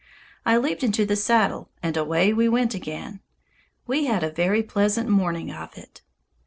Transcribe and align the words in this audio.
I 0.47 0.57
leaped 0.57 0.83
into 0.83 1.05
the 1.05 1.15
saddle 1.15 1.69
and 1.83 1.95
away 1.95 2.33
we 2.33 2.49
went 2.49 2.73
again. 2.73 3.19
We 3.85 4.05
had 4.07 4.23
a 4.23 4.31
very 4.31 4.63
pleasant 4.63 5.07
morning 5.09 5.51
of 5.51 5.77
it. 5.77 6.01